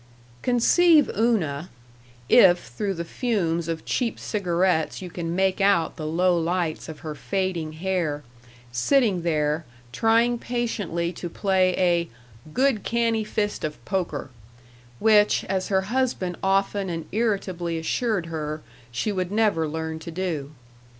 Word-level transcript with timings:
Conceive 0.41 1.11
Una 1.15 1.69
if 2.27 2.69
through 2.69 2.95
the 2.95 3.05
fumes 3.05 3.67
of 3.67 3.85
cheap 3.85 4.19
cigarettes 4.19 4.99
you 4.99 5.11
can 5.11 5.35
make 5.35 5.61
out 5.61 5.95
the 5.95 6.07
low 6.07 6.35
lights 6.39 6.89
of 6.89 7.01
her 7.01 7.13
fading 7.13 7.73
hair 7.73 8.23
sitting 8.71 9.21
there, 9.21 9.63
trying 9.91 10.39
patiently 10.39 11.13
to 11.13 11.29
play 11.29 11.75
a 11.77 12.09
"good, 12.51 12.83
canny 12.83 13.23
fist 13.23 13.63
of 13.63 13.77
poker" 13.85 14.31
which, 14.97 15.43
as 15.43 15.67
her 15.67 15.81
husband 15.81 16.35
often 16.41 16.89
and 16.89 17.05
irritably 17.11 17.77
assured 17.77 18.25
her, 18.25 18.63
she 18.91 19.11
would 19.11 19.31
never 19.31 19.67
learn 19.67 19.99
to 19.99 20.09
do. 20.09 20.49